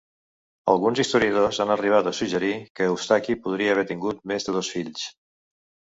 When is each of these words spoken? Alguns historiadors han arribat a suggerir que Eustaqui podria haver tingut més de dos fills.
Alguns 0.71 1.01
historiadors 1.03 1.59
han 1.65 1.73
arribat 1.75 2.09
a 2.09 2.15
suggerir 2.21 2.51
que 2.79 2.89
Eustaqui 2.95 3.39
podria 3.45 3.75
haver 3.77 3.87
tingut 3.93 4.25
més 4.33 4.49
de 4.49 4.57
dos 4.61 4.73
fills. 4.79 5.05